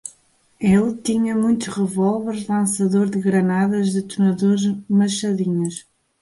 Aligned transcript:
Ele 0.59 0.95
tinha 0.95 1.35
muitos 1.35 1.67
revólveres, 1.67 2.47
lançador 2.47 3.07
de 3.07 3.19
granadas, 3.19 3.93
detonadores, 3.93 4.75
machadinhas 4.89 5.85